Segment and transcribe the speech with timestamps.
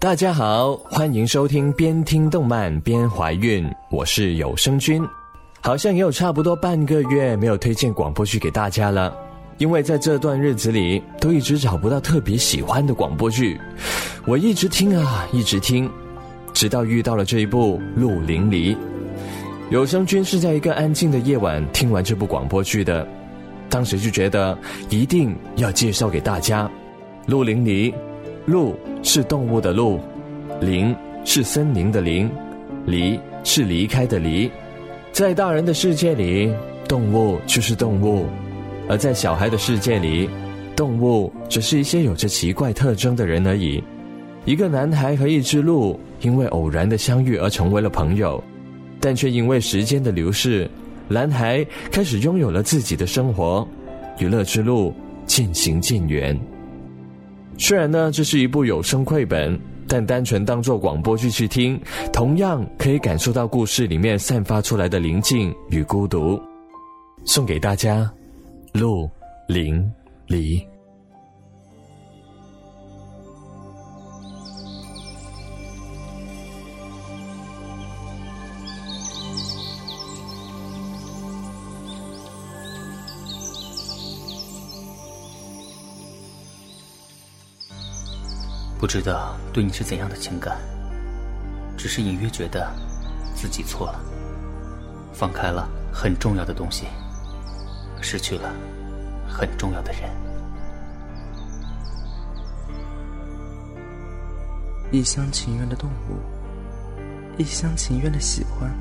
[0.00, 5.04] 大家好，欢迎收听边听动漫边怀孕，我是有声君。
[5.60, 9.12] 好像也有差不多半个月没有推荐广播剧给大家了，
[9.56, 13.60] 因为在这段日子里都一直找不到特别喜欢的广播剧，
[14.24, 15.90] 我一直听啊，一直听，
[16.54, 18.74] 直到遇到了这一部《鹿林离》。
[19.68, 23.04] 有声君是在一个安静的夜晚听完这部广播剧的，
[23.68, 24.56] 当时就觉得
[24.90, 26.66] 一定要介绍给大家，
[27.26, 27.90] 《鹿林离》。
[28.46, 29.98] 鹿是动物的鹿，
[30.60, 30.94] 林
[31.24, 32.30] 是森林的林，
[32.86, 34.50] 离是离开的离。
[35.12, 36.52] 在大人的世界里，
[36.86, 38.24] 动物就是动物；
[38.88, 40.28] 而在小孩的世界里，
[40.76, 43.82] 动物只是一些有着奇怪特征的人而已。
[44.44, 48.42] 一个男孩和一只鹿因为偶然的相遇而成为了朋友，
[49.00, 50.68] 但却因为时间的流逝，
[51.08, 53.66] 男孩开始拥有了自己的生活，
[54.18, 54.94] 与乐之路
[55.26, 56.38] 渐行渐远。
[57.58, 59.58] 虽然呢，这是一部有声绘本，
[59.88, 61.78] 但单纯当做广播剧去听，
[62.12, 66.40] 同样可以感受到故事里面散发出来的宁静与孤独。
[67.24, 68.10] 送给大家，
[68.72, 69.10] 鹿
[69.48, 69.84] 林
[70.28, 70.64] 离。
[88.88, 90.56] 知道对你是怎样的情感，
[91.76, 92.72] 只是隐约觉得
[93.36, 94.00] 自己错了，
[95.12, 96.86] 放开了很重要的东西，
[98.00, 98.50] 失去了
[99.28, 100.10] 很重要的人。
[104.90, 106.16] 一厢情愿的动物，
[107.36, 108.74] 一厢情愿的喜欢，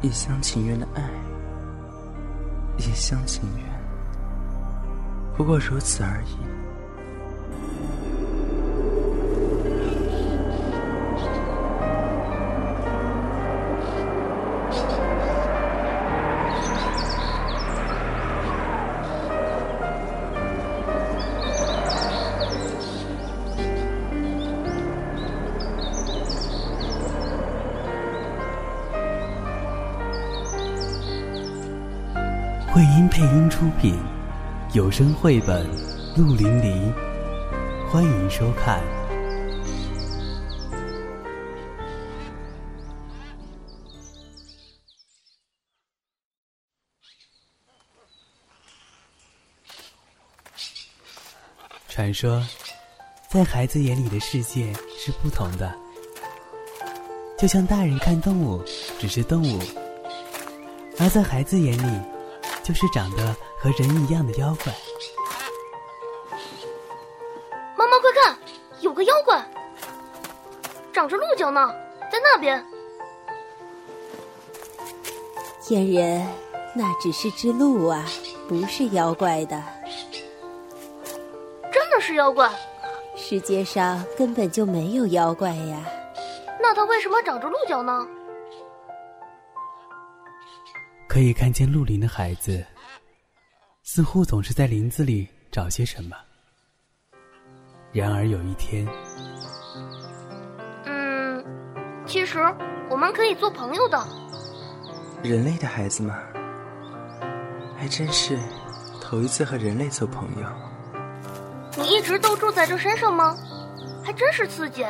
[0.00, 1.02] 一厢情愿的爱，
[2.78, 3.66] 一厢情愿，
[5.36, 6.59] 不过如此而已。
[32.72, 33.98] 配音配音出品，
[34.74, 35.66] 有声绘本
[36.16, 36.68] 《鹿林离》，
[37.90, 38.80] 欢迎收看。
[51.88, 52.40] 传说，
[53.28, 55.74] 在孩子眼里的世界是不同的，
[57.36, 58.62] 就像大人看动物
[59.00, 59.60] 只是动物，
[61.00, 62.19] 而在孩子眼里。
[62.70, 64.72] 就是长得和人一样的妖怪。
[67.74, 68.38] 妈妈，快看，
[68.78, 69.44] 有个妖怪，
[70.92, 71.68] 长着鹿角呢，
[72.12, 72.64] 在那边。
[75.60, 76.24] 天人，
[76.72, 78.06] 那只是只鹿啊，
[78.48, 79.60] 不是妖怪的。
[81.72, 82.48] 真的是妖怪？
[83.16, 85.84] 世界上根本就没有妖怪呀。
[86.60, 88.06] 那它为什么长着鹿角呢？
[91.20, 92.64] 可以看见鹿林的孩子，
[93.82, 96.16] 似乎总是在林子里找些什么。
[97.92, 98.88] 然而有一天，
[100.86, 101.44] 嗯，
[102.06, 102.38] 其实
[102.88, 104.02] 我们可以做朋友的。
[105.22, 106.18] 人类的孩子吗，
[107.76, 108.38] 还真是
[108.98, 110.48] 头一次和人类做朋友。
[111.76, 113.36] 你一直都住在这山上吗？
[114.02, 114.86] 还真是刺激。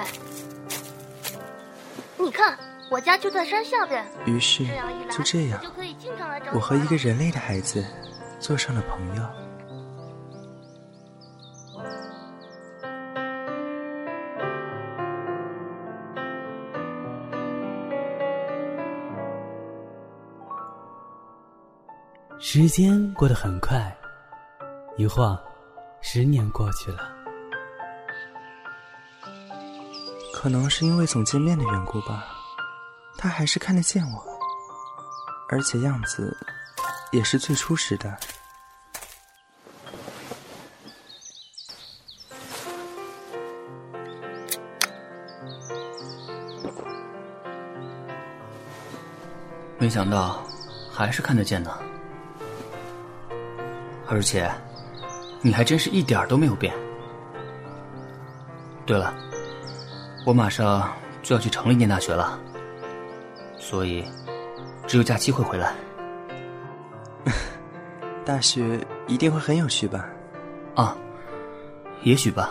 [2.17, 2.57] 你看。
[2.91, 4.05] 我家就在山下边。
[4.27, 4.67] 于是
[5.09, 5.61] 就这样，
[6.53, 7.85] 我和一个人类的孩子
[8.41, 9.23] 做上了朋友。
[22.41, 23.97] 时间过得很快，
[24.97, 25.39] 一晃，
[26.01, 27.09] 十年过去了。
[30.35, 32.40] 可能是因为总见面的缘故吧。
[33.23, 34.25] 他还是看得见我，
[35.51, 36.35] 而且样子
[37.13, 38.19] 也是最初时的。
[49.77, 50.43] 没想到
[50.91, 51.79] 还是看得见呢，
[54.09, 54.51] 而且
[55.43, 56.75] 你还真是一点都没有变。
[58.87, 59.15] 对了，
[60.25, 60.91] 我马上
[61.23, 62.41] 就要去城里念大学了。
[63.61, 64.05] 所以
[64.89, 65.75] 只有假期会回来。
[68.27, 70.09] 大学一定会很有趣吧？
[70.75, 70.97] 啊
[72.03, 72.51] 也许吧。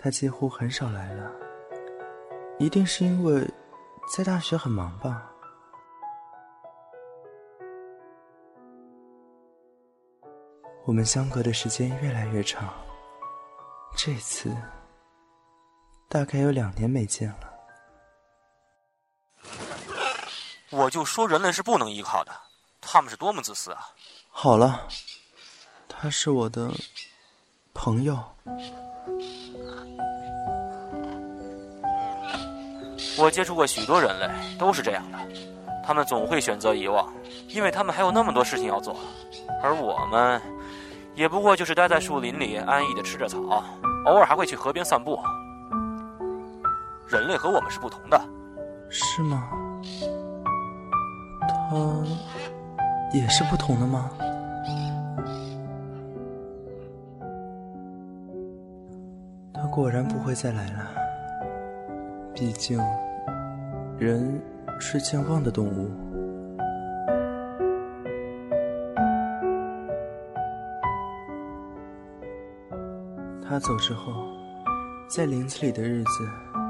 [0.00, 1.30] 他几乎很少来了。
[2.58, 3.46] 一定是因为
[4.16, 5.30] 在大学很忙吧？
[10.88, 12.72] 我们相隔的时间越来越长，
[13.94, 14.56] 这次
[16.08, 17.52] 大概有两年没见了。
[20.70, 22.32] 我就说人类是不能依靠的，
[22.80, 23.90] 他们是多么自私啊！
[24.30, 24.88] 好了，
[25.86, 26.72] 他是我的
[27.74, 28.18] 朋友。
[33.18, 35.18] 我接触过许多人类，都是这样的，
[35.84, 37.12] 他们总会选择遗忘，
[37.48, 38.98] 因为他们还有那么多事情要做，
[39.62, 40.40] 而我们，
[41.18, 43.40] 也不过就是待在树林里安逸的吃着草，
[44.06, 45.18] 偶尔还会去河边散步。
[47.08, 48.20] 人类和我们是不同的，
[48.88, 49.50] 是吗？
[51.50, 51.76] 他
[53.12, 54.08] 也是不同的吗？
[59.52, 60.86] 他果然不会再来了，
[62.32, 62.80] 毕竟。
[63.98, 64.40] 人
[64.78, 65.90] 是健忘的动物。
[73.58, 74.28] 他走之后，
[75.08, 76.28] 在林子里的日子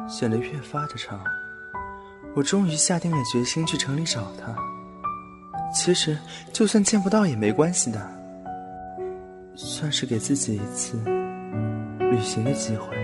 [0.08, 1.20] 显得越发的长。
[2.34, 4.56] 我终于下定了决心去城里找他。
[5.70, 6.16] 其实，
[6.50, 8.10] 就算见不到也没关系的，
[9.54, 10.96] 算是给自己一次
[11.98, 12.96] 旅行的机会。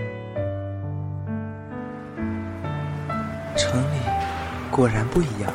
[3.55, 3.99] 城里。
[4.71, 5.53] 果然不一样。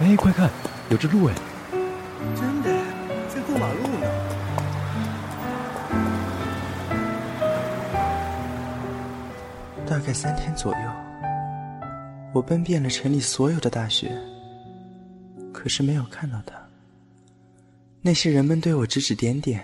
[0.00, 0.50] 哎，快看，
[0.90, 1.34] 有只鹿哎！
[10.08, 10.90] 概三天左右，
[12.32, 14.10] 我奔遍了城里所有的大学，
[15.52, 16.54] 可是没有看到他。
[18.00, 19.62] 那些人们对我指指点点，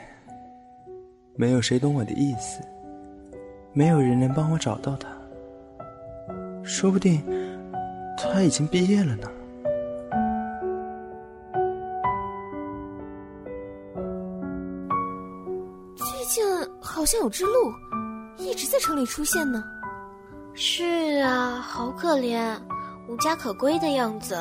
[1.35, 2.61] 没有谁懂我的意思，
[3.73, 5.09] 没有人能帮我找到他。
[6.63, 7.25] 说不定。
[8.19, 9.29] 他已经毕业了呢。
[15.97, 16.45] 最近
[16.83, 17.73] 好像有只鹿，
[18.37, 19.65] 一直在城里出现呢。
[20.57, 22.57] 是啊，好可怜，
[23.09, 24.37] 无家可归的样子。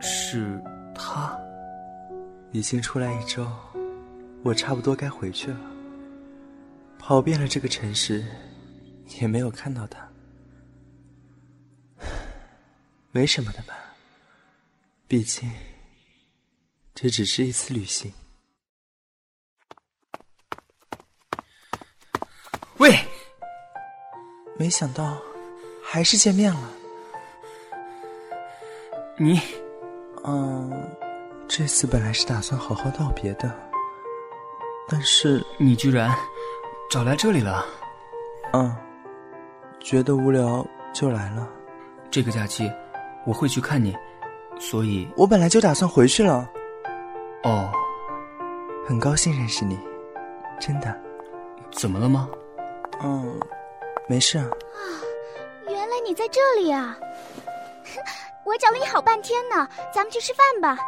[0.00, 0.62] 是
[0.94, 1.36] 他，
[2.52, 3.44] 已经出来一周，
[4.44, 5.60] 我差不多该回去了。
[6.96, 8.24] 跑遍了这个城市，
[9.20, 10.08] 也没有看到他。
[13.10, 13.74] 没什么的吧，
[15.08, 15.50] 毕竟
[16.94, 18.12] 这只是一次旅行。
[24.58, 25.16] 没想到
[25.82, 26.70] 还是见面了。
[29.16, 29.40] 你，
[30.24, 30.70] 嗯，
[31.46, 33.50] 这次本来是打算好好道别的，
[34.88, 36.12] 但是你居然
[36.90, 37.64] 找来这里了。
[38.52, 38.76] 嗯，
[39.78, 41.48] 觉得无聊就来了。
[42.10, 42.70] 这个假期。
[43.26, 43.94] 我会去看你，
[44.58, 46.48] 所以我本来就打算回去了。
[47.42, 47.70] 哦，
[48.86, 49.78] 很高兴认识你，
[50.58, 50.98] 真的。
[51.70, 52.26] 怎么了吗？
[53.02, 53.38] 嗯，
[54.08, 54.38] 没事。
[54.38, 54.50] 啊，
[55.68, 56.96] 原来你在这里啊！
[58.44, 60.82] 我找了你好半天呢，咱们去吃饭吧。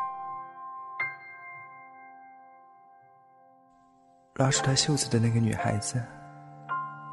[4.36, 6.02] 拉住他袖子的那个女孩子，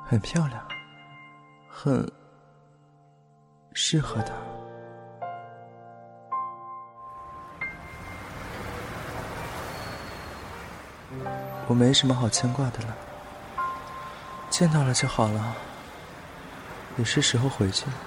[0.05, 0.65] 很漂亮，
[1.69, 2.09] 很
[3.73, 4.33] 适合他。
[11.67, 12.95] 我没什么好牵挂的了，
[14.49, 15.53] 见到了就好了，
[16.97, 17.93] 也是时候回去了。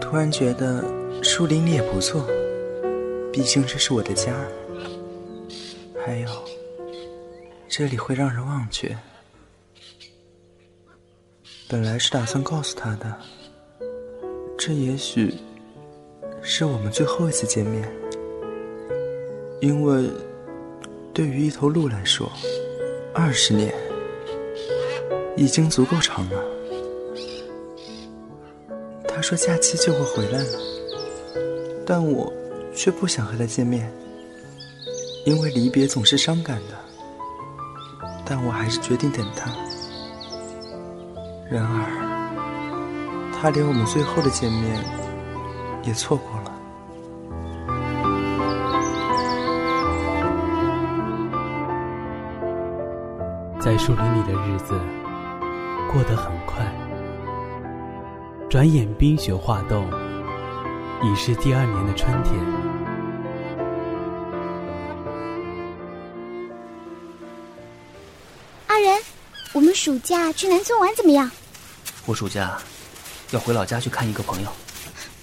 [0.00, 0.82] 突然觉得
[1.22, 2.24] 树林里也不错，
[3.32, 4.32] 毕竟这是我的家。
[6.04, 6.30] 还有，
[7.68, 8.96] 这里会让人忘却。
[11.68, 13.20] 本来是打算告诉他的，
[14.56, 15.34] 这也许
[16.48, 17.92] 是我们最后一次见面，
[19.60, 20.08] 因为
[21.12, 22.30] 对于一头鹿来说，
[23.12, 23.74] 二十年
[25.36, 26.40] 已经足够长了。
[29.08, 30.58] 他说假期就会回来了，
[31.84, 32.32] 但我
[32.72, 33.92] 却不想和他见面，
[35.24, 36.76] 因为离别总是伤感的。
[38.24, 39.50] 但我还是决定等他。
[41.50, 44.80] 然而，他连我们最后的见面
[45.82, 46.35] 也错过
[53.66, 54.80] 在树林里的日子
[55.92, 56.64] 过得很快，
[58.48, 59.90] 转眼冰雪化冻，
[61.02, 62.32] 已是第二年的春天。
[68.68, 69.02] 阿仁，
[69.52, 71.28] 我们暑假去南村玩怎么样？
[72.04, 72.56] 我暑假
[73.32, 74.48] 要回老家去看一个朋友。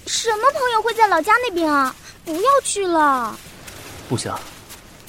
[0.06, 1.96] 什么朋友会在老家那边啊？
[2.26, 3.34] 不要去了。
[4.06, 4.30] 不行，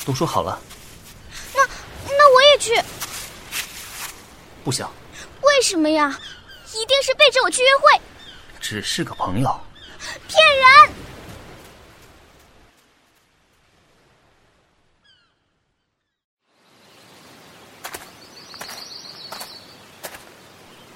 [0.06, 0.58] 都说好了。
[1.54, 1.62] 那
[2.08, 2.82] 那我也去。
[4.66, 4.92] 不想。
[5.42, 6.20] 为什么呀？
[6.74, 8.02] 一定是背着我去约会。
[8.60, 9.60] 只是个朋友。
[10.28, 10.66] 骗人！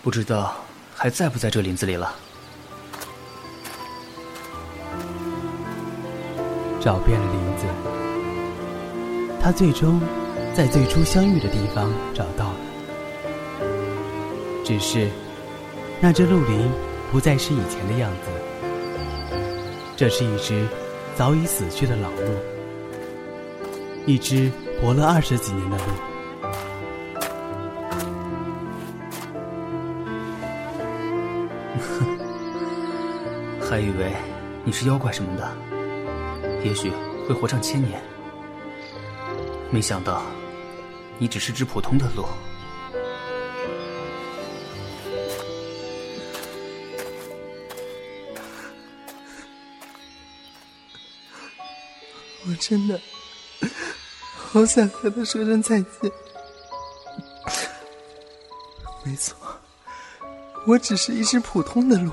[0.01, 0.55] 不知道
[0.95, 2.15] 还在不在这林子里了。
[6.81, 7.65] 找遍了林子，
[9.39, 10.01] 他最终
[10.55, 12.68] 在最初相遇的地方找到了。
[14.69, 15.09] 只是，
[15.99, 16.69] 那只鹿林
[17.11, 18.29] 不再是以前的样子。
[19.97, 20.63] 这是一只
[21.15, 22.35] 早已死去的老鹿，
[24.05, 25.83] 一只活了二十几年的鹿。
[31.79, 32.19] 哼
[33.67, 34.13] 还以为
[34.63, 35.51] 你是妖怪什么的，
[36.63, 36.91] 也许
[37.27, 37.99] 会活上千年。
[39.71, 40.21] 没想到，
[41.17, 42.23] 你只是只普通的鹿。
[52.47, 52.99] 我真的
[54.35, 56.11] 好想和他说声再见。
[59.03, 59.35] 没错，
[60.67, 62.11] 我只是一只普通的鹿，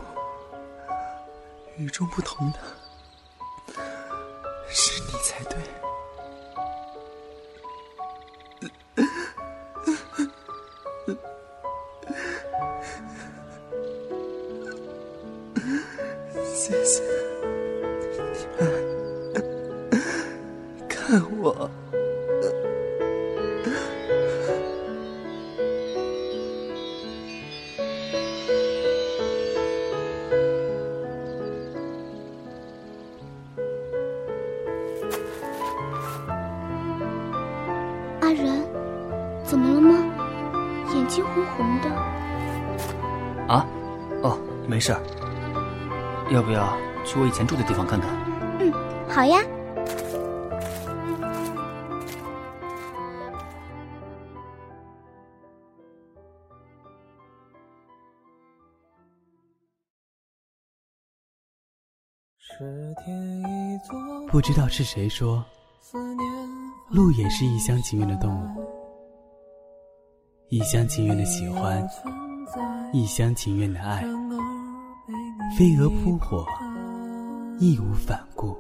[1.77, 2.59] 与众不同的
[44.77, 44.95] 没事。
[46.31, 48.11] 要不要去我以前住的地方看看？
[48.61, 48.71] 嗯，
[49.09, 49.41] 好呀。
[64.31, 65.43] 不知道是谁说，
[66.91, 68.63] 鹿也是一厢情愿的动物，
[70.51, 71.83] 一厢情愿的喜欢，
[72.93, 74.05] 一厢情愿的爱，
[75.55, 76.47] 飞蛾扑火，
[77.59, 78.57] 义无反顾。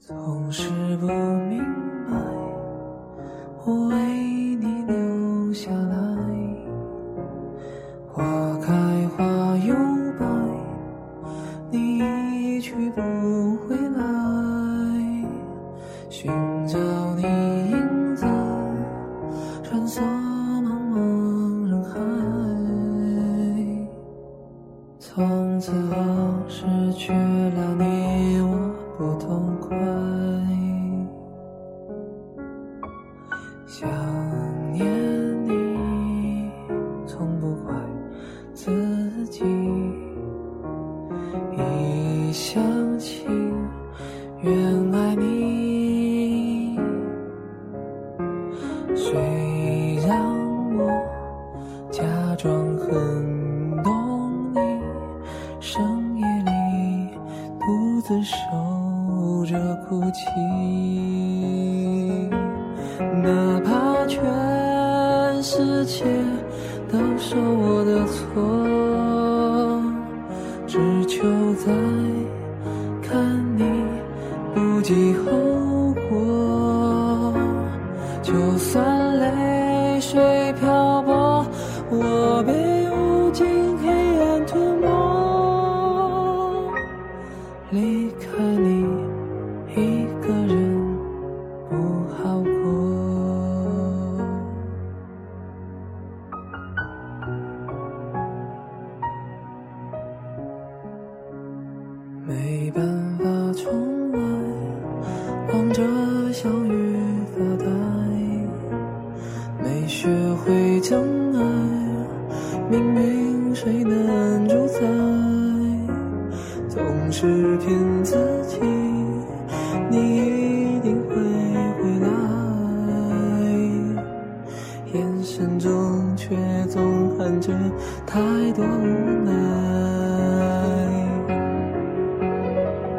[0.00, 1.63] 总是不明
[28.96, 30.43] 不痛快。
[64.14, 66.04] 全世界
[66.88, 68.22] 都说我的错，
[70.68, 71.18] 只求
[71.54, 71.72] 在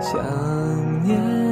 [0.02, 1.45] 想念。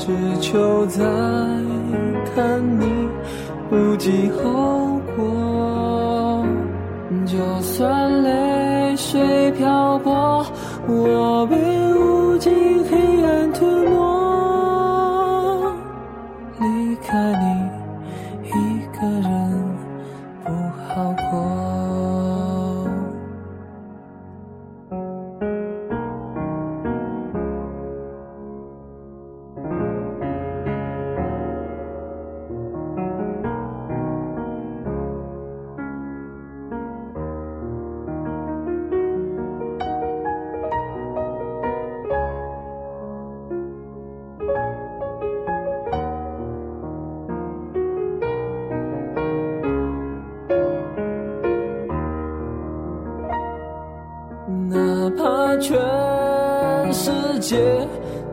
[0.00, 0.06] 只
[0.40, 1.04] 求再
[2.34, 3.08] 看你
[3.68, 6.42] 不计后果。
[7.26, 10.44] 就算泪水漂泊，
[10.88, 11.46] 我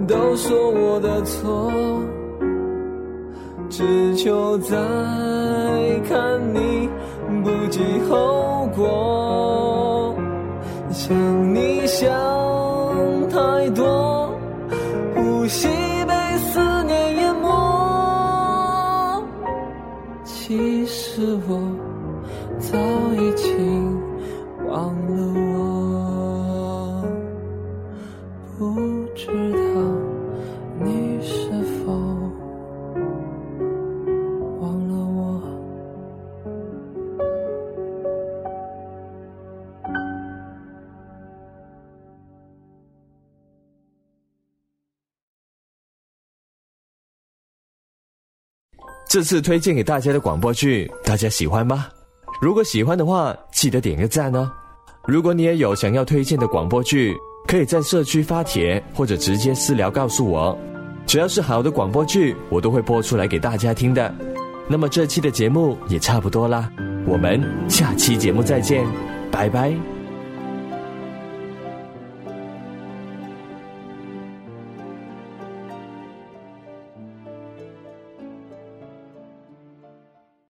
[0.06, 1.72] 都说我的错，
[3.70, 4.76] 只求再
[6.08, 6.90] 看你
[7.44, 10.16] 不计后果。
[10.90, 11.16] 想
[11.54, 12.10] 你想
[13.30, 14.30] 太多，
[15.16, 15.68] 呼吸
[16.08, 19.24] 被思念淹没。
[20.24, 21.60] 其实我
[22.60, 22.78] 早
[23.22, 23.87] 已经
[49.10, 51.88] 这次推荐给大家的广播剧，大家喜欢吗？
[52.42, 54.52] 如果喜欢的话，记得点个赞哦。
[55.08, 57.16] 如果你也有想要推荐的广播剧，
[57.48, 60.58] 可以在社区发帖或者直接私聊告诉我。
[61.06, 64.14] 只要是好的广播剧，我都会播出来给大家听的。
[64.68, 66.70] 那么这期的节目也差不多啦，
[67.08, 68.86] 我们下期节目再见，
[69.32, 69.97] 拜拜。